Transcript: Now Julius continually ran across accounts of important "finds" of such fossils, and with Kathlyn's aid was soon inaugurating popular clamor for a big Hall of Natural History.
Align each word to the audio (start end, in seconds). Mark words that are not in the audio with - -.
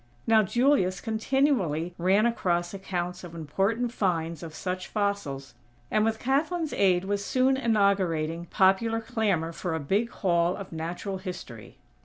Now 0.25 0.41
Julius 0.41 0.99
continually 0.99 1.93
ran 1.99 2.25
across 2.25 2.73
accounts 2.73 3.23
of 3.23 3.35
important 3.35 3.91
"finds" 3.91 4.41
of 4.41 4.55
such 4.55 4.87
fossils, 4.87 5.53
and 5.91 6.03
with 6.03 6.17
Kathlyn's 6.17 6.73
aid 6.73 7.05
was 7.05 7.23
soon 7.23 7.55
inaugurating 7.55 8.47
popular 8.47 8.99
clamor 8.99 9.51
for 9.51 9.75
a 9.75 9.79
big 9.79 10.09
Hall 10.09 10.55
of 10.55 10.71
Natural 10.71 11.19
History. 11.19 11.77